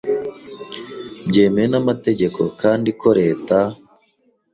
byemewe 1.27 1.67
n’amategeko, 1.71 2.41
kandi 2.61 2.89
ko 2.99 3.09
Leta 3.19 3.57